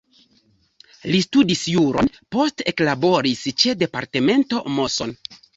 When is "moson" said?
4.81-5.19